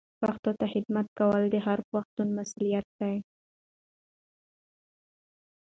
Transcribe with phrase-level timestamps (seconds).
[0.21, 3.15] پښتو ته خدمت کول د هر پښتون مسولیت دی.